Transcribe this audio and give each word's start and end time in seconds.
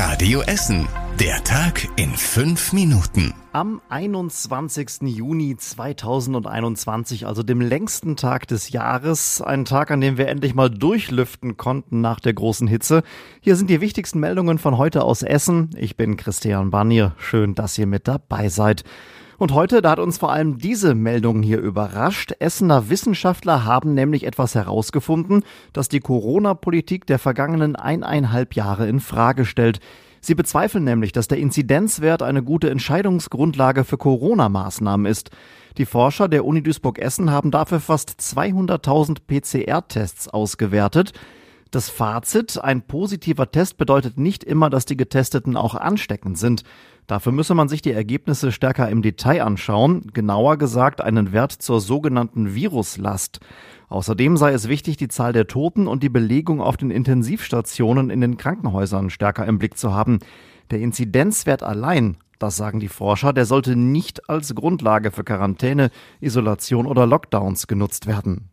Radio 0.00 0.42
Essen. 0.42 0.86
Der 1.18 1.42
Tag 1.42 1.88
in 1.96 2.10
fünf 2.10 2.72
Minuten. 2.72 3.34
Am 3.50 3.82
21. 3.88 5.00
Juni 5.02 5.56
2021, 5.56 7.26
also 7.26 7.42
dem 7.42 7.60
längsten 7.60 8.14
Tag 8.14 8.46
des 8.46 8.70
Jahres, 8.70 9.42
ein 9.42 9.64
Tag, 9.64 9.90
an 9.90 10.00
dem 10.00 10.16
wir 10.16 10.28
endlich 10.28 10.54
mal 10.54 10.70
durchlüften 10.70 11.56
konnten 11.56 12.00
nach 12.00 12.20
der 12.20 12.32
großen 12.32 12.68
Hitze. 12.68 13.02
Hier 13.40 13.56
sind 13.56 13.70
die 13.70 13.80
wichtigsten 13.80 14.20
Meldungen 14.20 14.58
von 14.58 14.78
heute 14.78 15.02
aus 15.02 15.24
Essen. 15.24 15.70
Ich 15.76 15.96
bin 15.96 16.16
Christian 16.16 16.70
Barnier. 16.70 17.16
Schön, 17.18 17.56
dass 17.56 17.76
ihr 17.76 17.88
mit 17.88 18.06
dabei 18.06 18.50
seid. 18.50 18.84
Und 19.38 19.54
heute, 19.54 19.82
da 19.82 19.92
hat 19.92 20.00
uns 20.00 20.18
vor 20.18 20.32
allem 20.32 20.58
diese 20.58 20.96
Meldung 20.96 21.44
hier 21.44 21.60
überrascht. 21.60 22.32
Essener 22.40 22.90
Wissenschaftler 22.90 23.64
haben 23.64 23.94
nämlich 23.94 24.24
etwas 24.26 24.56
herausgefunden, 24.56 25.44
das 25.72 25.88
die 25.88 26.00
Corona-Politik 26.00 27.06
der 27.06 27.20
vergangenen 27.20 27.76
eineinhalb 27.76 28.56
Jahre 28.56 28.88
in 28.88 28.98
Frage 28.98 29.44
stellt. 29.44 29.78
Sie 30.20 30.34
bezweifeln 30.34 30.82
nämlich, 30.82 31.12
dass 31.12 31.28
der 31.28 31.38
Inzidenzwert 31.38 32.24
eine 32.24 32.42
gute 32.42 32.68
Entscheidungsgrundlage 32.68 33.84
für 33.84 33.96
Corona-Maßnahmen 33.96 35.06
ist. 35.06 35.30
Die 35.76 35.86
Forscher 35.86 36.26
der 36.26 36.44
Uni 36.44 36.60
Duisburg-Essen 36.60 37.30
haben 37.30 37.52
dafür 37.52 37.78
fast 37.78 38.16
200.000 38.18 39.18
PCR-Tests 39.28 40.26
ausgewertet. 40.26 41.12
Das 41.70 41.90
Fazit, 41.90 42.58
ein 42.60 42.82
positiver 42.82 43.52
Test 43.52 43.76
bedeutet 43.76 44.18
nicht 44.18 44.42
immer, 44.42 44.70
dass 44.70 44.86
die 44.86 44.96
Getesteten 44.96 45.56
auch 45.56 45.74
ansteckend 45.74 46.38
sind. 46.38 46.64
Dafür 47.08 47.32
müsse 47.32 47.54
man 47.54 47.68
sich 47.68 47.80
die 47.80 47.90
Ergebnisse 47.90 48.52
stärker 48.52 48.90
im 48.90 49.00
Detail 49.00 49.42
anschauen, 49.42 50.10
genauer 50.12 50.58
gesagt 50.58 51.00
einen 51.00 51.32
Wert 51.32 51.52
zur 51.52 51.80
sogenannten 51.80 52.54
Viruslast. 52.54 53.40
Außerdem 53.88 54.36
sei 54.36 54.52
es 54.52 54.68
wichtig, 54.68 54.98
die 54.98 55.08
Zahl 55.08 55.32
der 55.32 55.46
Toten 55.46 55.88
und 55.88 56.02
die 56.02 56.10
Belegung 56.10 56.60
auf 56.60 56.76
den 56.76 56.90
Intensivstationen 56.90 58.10
in 58.10 58.20
den 58.20 58.36
Krankenhäusern 58.36 59.08
stärker 59.08 59.46
im 59.46 59.58
Blick 59.58 59.78
zu 59.78 59.94
haben. 59.94 60.18
Der 60.70 60.80
Inzidenzwert 60.80 61.62
allein, 61.62 62.18
das 62.38 62.58
sagen 62.58 62.78
die 62.78 62.88
Forscher, 62.88 63.32
der 63.32 63.46
sollte 63.46 63.74
nicht 63.74 64.28
als 64.28 64.54
Grundlage 64.54 65.10
für 65.10 65.24
Quarantäne, 65.24 65.90
Isolation 66.20 66.84
oder 66.84 67.06
Lockdowns 67.06 67.66
genutzt 67.66 68.06
werden. 68.06 68.50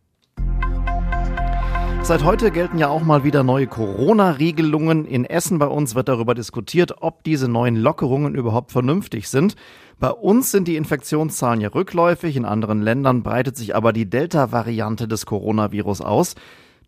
Seit 2.06 2.24
heute 2.24 2.52
gelten 2.52 2.78
ja 2.78 2.88
auch 2.88 3.02
mal 3.02 3.24
wieder 3.24 3.42
neue 3.42 3.66
Corona-Regelungen. 3.66 5.06
In 5.06 5.26
Essen 5.26 5.58
bei 5.58 5.66
uns 5.66 5.96
wird 5.96 6.08
darüber 6.08 6.36
diskutiert, 6.36 7.02
ob 7.02 7.24
diese 7.24 7.48
neuen 7.48 7.76
Lockerungen 7.76 8.36
überhaupt 8.36 8.72
vernünftig 8.72 9.28
sind. 9.28 9.56
Bei 10.00 10.12
uns 10.12 10.52
sind 10.52 10.68
die 10.68 10.76
Infektionszahlen 10.76 11.62
ja 11.62 11.70
rückläufig, 11.70 12.36
in 12.36 12.46
anderen 12.46 12.84
Ländern 12.84 13.24
breitet 13.24 13.58
sich 13.58 13.76
aber 13.76 13.92
die 13.92 14.08
Delta-Variante 14.08 15.08
des 15.08 15.26
Coronavirus 15.26 16.02
aus. 16.02 16.36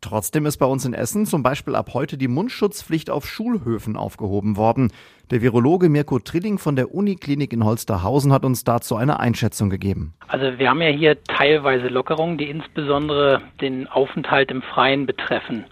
Trotzdem 0.02 0.45
ist 0.45 0.58
bei 0.58 0.66
uns 0.66 0.86
in 0.86 0.94
Essen 0.94 1.26
zum 1.26 1.44
Beispiel 1.44 1.76
ab 1.76 1.90
heute 1.94 2.17
die 2.17 2.28
Mundschutzpflicht 2.28 3.09
auf 3.09 3.26
Schulhöfen 3.28 3.95
aufgehoben 3.95 4.58
worden. 4.58 4.92
Der 5.31 5.42
Virologe 5.42 5.90
Mirko 5.90 6.20
Trilling 6.20 6.58
von 6.58 6.76
der 6.76 6.94
Uniklinik 6.94 7.52
in 7.52 7.66
Holsterhausen 7.66 8.31
hat 8.31 8.45
uns 8.45 8.64
dazu 8.64 8.95
eine 8.95 9.20
Einschätzung 9.20 9.70
gegeben. 9.70 10.14
Also 10.28 10.58
wir 10.58 10.70
haben 10.70 10.81
ja 10.81 10.90
hier 10.90 11.22
teilweise 11.23 11.88
Lockerungen, 11.88 12.38
die 12.38 12.50
insbesondere 12.50 13.42
den 13.59 13.88
Aufenthalt 13.88 14.52
im 14.52 14.62
Freien 14.62 15.06
betreffen. 15.06 15.66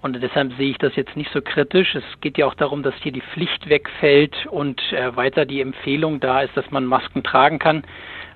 Und 0.00 0.22
deshalb 0.22 0.52
sehe 0.56 0.70
ich 0.70 0.78
das 0.78 0.94
jetzt 0.94 1.16
nicht 1.16 1.30
so 1.32 1.40
kritisch. 1.40 1.94
Es 1.94 2.04
geht 2.20 2.38
ja 2.38 2.46
auch 2.46 2.54
darum, 2.54 2.82
dass 2.82 2.94
hier 3.02 3.12
die 3.12 3.22
Pflicht 3.32 3.68
wegfällt 3.68 4.46
und 4.46 4.80
äh, 4.92 5.16
weiter 5.16 5.44
die 5.44 5.60
Empfehlung 5.60 6.20
da 6.20 6.42
ist, 6.42 6.56
dass 6.56 6.70
man 6.70 6.84
Masken 6.84 7.24
tragen 7.24 7.58
kann. 7.58 7.82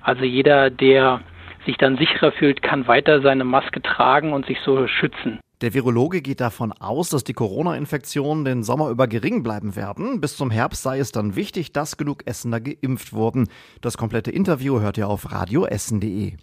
Also 0.01 0.25
jeder, 0.25 0.69
der 0.69 1.21
sich 1.65 1.77
dann 1.77 1.97
sicherer 1.97 2.31
fühlt, 2.31 2.61
kann 2.61 2.87
weiter 2.87 3.21
seine 3.21 3.43
Maske 3.43 3.81
tragen 3.81 4.33
und 4.33 4.45
sich 4.45 4.57
so 4.65 4.87
schützen. 4.87 5.39
Der 5.61 5.73
Virologe 5.73 6.21
geht 6.21 6.41
davon 6.41 6.73
aus, 6.73 7.09
dass 7.09 7.23
die 7.23 7.33
Corona-Infektionen 7.33 8.43
den 8.43 8.63
Sommer 8.63 8.89
über 8.89 9.07
gering 9.07 9.43
bleiben 9.43 9.77
werden. 9.77 10.19
Bis 10.19 10.35
zum 10.35 10.51
Herbst 10.51 10.83
sei 10.83 10.99
es 10.99 11.13
dann 11.13 11.37
wichtig, 11.37 11.71
dass 11.71 11.95
genug 11.95 12.27
Essener 12.27 12.59
geimpft 12.59 13.13
wurden. 13.13 13.47
Das 13.79 13.97
komplette 13.97 14.29
Interview 14.29 14.81
hört 14.81 14.97
ihr 14.97 15.07
auf 15.07 15.31
radioessen.de. 15.31 16.33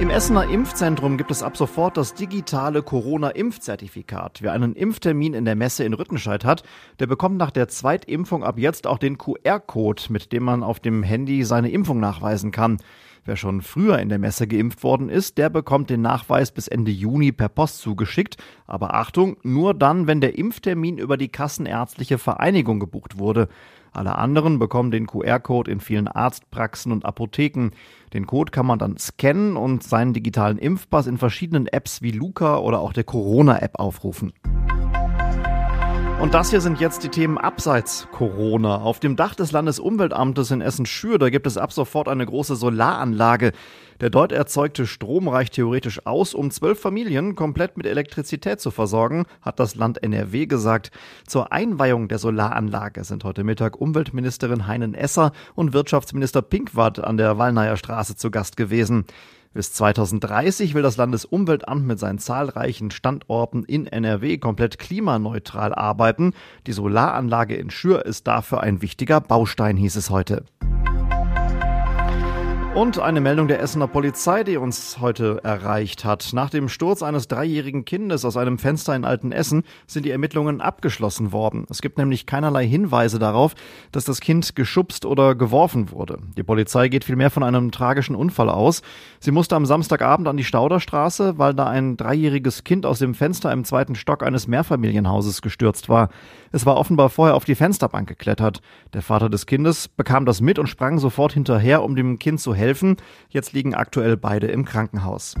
Im 0.00 0.10
Essener 0.10 0.50
Impfzentrum 0.50 1.16
gibt 1.16 1.30
es 1.30 1.44
ab 1.44 1.56
sofort 1.56 1.96
das 1.96 2.14
digitale 2.14 2.82
Corona-Impfzertifikat. 2.82 4.42
Wer 4.42 4.52
einen 4.52 4.74
Impftermin 4.74 5.34
in 5.34 5.44
der 5.44 5.54
Messe 5.54 5.84
in 5.84 5.94
Rüttenscheid 5.94 6.44
hat, 6.44 6.64
der 6.98 7.06
bekommt 7.06 7.36
nach 7.36 7.52
der 7.52 7.68
Zweitimpfung 7.68 8.42
ab 8.42 8.58
jetzt 8.58 8.88
auch 8.88 8.98
den 8.98 9.18
QR-Code, 9.18 10.02
mit 10.08 10.32
dem 10.32 10.42
man 10.42 10.64
auf 10.64 10.80
dem 10.80 11.04
Handy 11.04 11.44
seine 11.44 11.70
Impfung 11.70 12.00
nachweisen 12.00 12.50
kann. 12.50 12.78
Wer 13.24 13.36
schon 13.36 13.62
früher 13.62 14.00
in 14.00 14.08
der 14.08 14.18
Messe 14.18 14.48
geimpft 14.48 14.82
worden 14.82 15.08
ist, 15.08 15.38
der 15.38 15.48
bekommt 15.48 15.88
den 15.88 16.02
Nachweis 16.02 16.50
bis 16.50 16.66
Ende 16.66 16.90
Juni 16.90 17.30
per 17.30 17.48
Post 17.48 17.78
zugeschickt. 17.78 18.36
Aber 18.66 18.94
Achtung, 18.94 19.36
nur 19.44 19.74
dann, 19.74 20.08
wenn 20.08 20.20
der 20.20 20.36
Impftermin 20.36 20.98
über 20.98 21.16
die 21.16 21.28
Kassenärztliche 21.28 22.18
Vereinigung 22.18 22.80
gebucht 22.80 23.18
wurde. 23.18 23.48
Alle 23.94 24.18
anderen 24.18 24.58
bekommen 24.58 24.90
den 24.90 25.06
QR-Code 25.06 25.70
in 25.70 25.78
vielen 25.78 26.08
Arztpraxen 26.08 26.90
und 26.90 27.04
Apotheken. 27.04 27.70
Den 28.12 28.26
Code 28.26 28.50
kann 28.50 28.66
man 28.66 28.80
dann 28.80 28.96
scannen 28.98 29.56
und 29.56 29.84
seinen 29.84 30.12
digitalen 30.12 30.58
Impfpass 30.58 31.06
in 31.06 31.16
verschiedenen 31.16 31.68
Apps 31.68 32.02
wie 32.02 32.10
Luca 32.10 32.58
oder 32.58 32.80
auch 32.80 32.92
der 32.92 33.04
Corona-App 33.04 33.78
aufrufen. 33.78 34.32
Und 36.20 36.32
das 36.32 36.50
hier 36.50 36.60
sind 36.60 36.80
jetzt 36.80 37.02
die 37.02 37.08
Themen 37.08 37.36
abseits 37.36 38.08
Corona. 38.12 38.76
Auf 38.76 38.98
dem 38.98 39.16
Dach 39.16 39.34
des 39.34 39.52
Landesumweltamtes 39.52 40.50
in 40.52 40.60
Essen-Schür, 40.60 41.18
da 41.18 41.28
gibt 41.28 41.46
es 41.46 41.58
ab 41.58 41.72
sofort 41.72 42.08
eine 42.08 42.24
große 42.24 42.56
Solaranlage. 42.56 43.52
Der 44.00 44.10
dort 44.10 44.32
erzeugte 44.32 44.86
Strom 44.86 45.28
reicht 45.28 45.54
theoretisch 45.54 46.06
aus, 46.06 46.34
um 46.34 46.50
zwölf 46.50 46.80
Familien 46.80 47.34
komplett 47.34 47.76
mit 47.76 47.86
Elektrizität 47.86 48.60
zu 48.60 48.70
versorgen, 48.70 49.26
hat 49.42 49.60
das 49.60 49.74
Land 49.74 50.02
NRW 50.02 50.46
gesagt. 50.46 50.90
Zur 51.26 51.52
Einweihung 51.52 52.08
der 52.08 52.18
Solaranlage 52.18 53.04
sind 53.04 53.24
heute 53.24 53.44
Mittag 53.44 53.80
Umweltministerin 53.80 54.66
Heinen 54.66 54.94
Esser 54.94 55.32
und 55.54 55.72
Wirtschaftsminister 55.72 56.42
Pinkwart 56.42 56.98
an 57.00 57.16
der 57.16 57.38
Wallnayer 57.38 57.76
Straße 57.76 58.16
zu 58.16 58.30
Gast 58.30 58.56
gewesen. 58.56 59.04
Bis 59.54 59.72
2030 59.72 60.74
will 60.74 60.82
das 60.82 60.96
Landesumweltamt 60.96 61.86
mit 61.86 62.00
seinen 62.00 62.18
zahlreichen 62.18 62.90
Standorten 62.90 63.62
in 63.62 63.86
NRW 63.86 64.36
komplett 64.38 64.80
klimaneutral 64.80 65.72
arbeiten. 65.72 66.34
Die 66.66 66.72
Solaranlage 66.72 67.54
in 67.54 67.70
Schür 67.70 68.04
ist 68.04 68.26
dafür 68.26 68.62
ein 68.62 68.82
wichtiger 68.82 69.20
Baustein, 69.20 69.76
hieß 69.76 69.94
es 69.94 70.10
heute. 70.10 70.44
Und 72.74 72.98
eine 72.98 73.20
Meldung 73.20 73.46
der 73.46 73.60
Essener 73.60 73.86
Polizei, 73.86 74.42
die 74.42 74.56
uns 74.56 74.98
heute 75.00 75.38
erreicht 75.44 76.04
hat. 76.04 76.30
Nach 76.32 76.50
dem 76.50 76.68
Sturz 76.68 77.04
eines 77.04 77.28
dreijährigen 77.28 77.84
Kindes 77.84 78.24
aus 78.24 78.36
einem 78.36 78.58
Fenster 78.58 78.96
in 78.96 79.04
Altenessen 79.04 79.62
sind 79.86 80.04
die 80.04 80.10
Ermittlungen 80.10 80.60
abgeschlossen 80.60 81.30
worden. 81.30 81.66
Es 81.70 81.82
gibt 81.82 81.98
nämlich 81.98 82.26
keinerlei 82.26 82.66
Hinweise 82.66 83.20
darauf, 83.20 83.54
dass 83.92 84.02
das 84.02 84.20
Kind 84.20 84.56
geschubst 84.56 85.06
oder 85.06 85.36
geworfen 85.36 85.92
wurde. 85.92 86.18
Die 86.36 86.42
Polizei 86.42 86.88
geht 86.88 87.04
vielmehr 87.04 87.30
von 87.30 87.44
einem 87.44 87.70
tragischen 87.70 88.16
Unfall 88.16 88.50
aus. 88.50 88.82
Sie 89.20 89.30
musste 89.30 89.54
am 89.54 89.66
Samstagabend 89.66 90.26
an 90.26 90.36
die 90.36 90.42
Stauderstraße, 90.42 91.38
weil 91.38 91.54
da 91.54 91.68
ein 91.68 91.96
dreijähriges 91.96 92.64
Kind 92.64 92.86
aus 92.86 92.98
dem 92.98 93.14
Fenster 93.14 93.52
im 93.52 93.64
zweiten 93.64 93.94
Stock 93.94 94.24
eines 94.24 94.48
Mehrfamilienhauses 94.48 95.42
gestürzt 95.42 95.88
war. 95.88 96.08
Es 96.50 96.66
war 96.66 96.76
offenbar 96.76 97.08
vorher 97.08 97.36
auf 97.36 97.44
die 97.44 97.54
Fensterbank 97.54 98.08
geklettert. 98.08 98.62
Der 98.94 99.02
Vater 99.02 99.28
des 99.28 99.46
Kindes 99.46 99.86
bekam 99.86 100.26
das 100.26 100.40
mit 100.40 100.58
und 100.58 100.66
sprang 100.66 100.98
sofort 100.98 101.32
hinterher, 101.32 101.84
um 101.84 101.94
dem 101.94 102.18
Kind 102.18 102.40
zu 102.40 102.52
helfen. 102.52 102.63
Jetzt 103.28 103.52
liegen 103.52 103.74
aktuell 103.74 104.16
beide 104.16 104.46
im 104.46 104.64
Krankenhaus. 104.64 105.34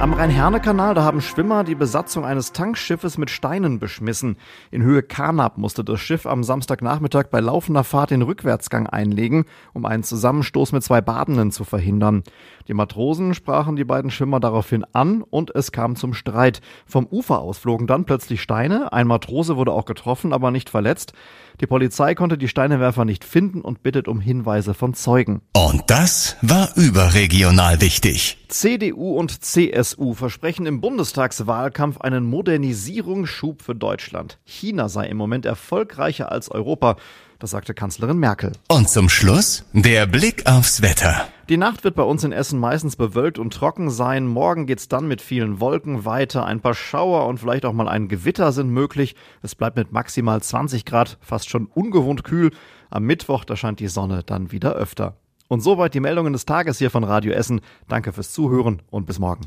Am 0.00 0.12
Rhein-Herne-Kanal, 0.12 0.94
da 0.94 1.02
haben 1.02 1.20
Schwimmer 1.20 1.64
die 1.64 1.74
Besatzung 1.74 2.24
eines 2.24 2.52
Tankschiffes 2.52 3.18
mit 3.18 3.30
Steinen 3.30 3.80
beschmissen. 3.80 4.36
In 4.70 4.82
Höhe 4.82 5.02
Karnap 5.02 5.58
musste 5.58 5.82
das 5.82 5.98
Schiff 5.98 6.24
am 6.24 6.44
Samstagnachmittag 6.44 7.30
bei 7.32 7.40
laufender 7.40 7.82
Fahrt 7.82 8.12
den 8.12 8.22
Rückwärtsgang 8.22 8.86
einlegen, 8.86 9.44
um 9.72 9.84
einen 9.84 10.04
Zusammenstoß 10.04 10.70
mit 10.70 10.84
zwei 10.84 11.00
Badenden 11.00 11.50
zu 11.50 11.64
verhindern. 11.64 12.22
Die 12.68 12.74
Matrosen 12.74 13.34
sprachen 13.34 13.74
die 13.74 13.84
beiden 13.84 14.12
Schwimmer 14.12 14.38
daraufhin 14.38 14.84
an 14.92 15.22
und 15.22 15.52
es 15.56 15.72
kam 15.72 15.96
zum 15.96 16.14
Streit. 16.14 16.60
Vom 16.86 17.04
Ufer 17.10 17.40
aus 17.40 17.58
flogen 17.58 17.88
dann 17.88 18.04
plötzlich 18.04 18.40
Steine. 18.40 18.92
Ein 18.92 19.08
Matrose 19.08 19.56
wurde 19.56 19.72
auch 19.72 19.84
getroffen, 19.84 20.32
aber 20.32 20.52
nicht 20.52 20.70
verletzt. 20.70 21.12
Die 21.60 21.66
Polizei 21.66 22.14
konnte 22.14 22.38
die 22.38 22.46
Steinewerfer 22.46 23.04
nicht 23.04 23.24
finden 23.24 23.62
und 23.62 23.82
bittet 23.82 24.06
um 24.06 24.20
Hinweise 24.20 24.74
von 24.74 24.94
Zeugen. 24.94 25.40
Und 25.54 25.82
das 25.88 26.36
war 26.40 26.68
überregional 26.76 27.80
wichtig. 27.80 28.38
CDU 28.48 29.18
und 29.18 29.44
CSU 29.88 30.14
versprechen 30.14 30.66
im 30.66 30.80
Bundestagswahlkampf 30.80 32.00
einen 32.00 32.26
Modernisierungsschub 32.26 33.62
für 33.62 33.74
Deutschland. 33.74 34.38
China 34.44 34.88
sei 34.88 35.06
im 35.06 35.16
Moment 35.16 35.46
erfolgreicher 35.46 36.30
als 36.30 36.50
Europa. 36.50 36.96
Das 37.38 37.50
sagte 37.50 37.72
Kanzlerin 37.72 38.18
Merkel. 38.18 38.52
Und 38.68 38.90
zum 38.90 39.08
Schluss 39.08 39.64
der 39.72 40.06
Blick 40.06 40.46
aufs 40.46 40.82
Wetter. 40.82 41.28
Die 41.48 41.56
Nacht 41.56 41.84
wird 41.84 41.94
bei 41.94 42.02
uns 42.02 42.24
in 42.24 42.32
Essen 42.32 42.58
meistens 42.58 42.96
bewölkt 42.96 43.38
und 43.38 43.54
trocken 43.54 43.90
sein. 43.90 44.26
Morgen 44.26 44.66
geht's 44.66 44.88
dann 44.88 45.08
mit 45.08 45.22
vielen 45.22 45.60
Wolken 45.60 46.04
weiter. 46.04 46.44
Ein 46.44 46.60
paar 46.60 46.74
Schauer 46.74 47.26
und 47.26 47.38
vielleicht 47.38 47.64
auch 47.64 47.72
mal 47.72 47.88
ein 47.88 48.08
Gewitter 48.08 48.52
sind 48.52 48.70
möglich. 48.70 49.14
Es 49.42 49.54
bleibt 49.54 49.76
mit 49.76 49.92
maximal 49.92 50.42
20 50.42 50.84
Grad 50.84 51.16
fast 51.20 51.48
schon 51.48 51.66
ungewohnt 51.66 52.24
kühl. 52.24 52.50
Am 52.90 53.04
Mittwoch, 53.04 53.44
da 53.44 53.56
scheint 53.56 53.80
die 53.80 53.88
Sonne 53.88 54.22
dann 54.24 54.52
wieder 54.52 54.74
öfter. 54.74 55.16
Und 55.46 55.60
soweit 55.60 55.94
die 55.94 56.00
Meldungen 56.00 56.34
des 56.34 56.44
Tages 56.44 56.78
hier 56.78 56.90
von 56.90 57.04
Radio 57.04 57.32
Essen. 57.32 57.62
Danke 57.88 58.12
fürs 58.12 58.32
Zuhören 58.32 58.82
und 58.90 59.06
bis 59.06 59.18
morgen. 59.18 59.46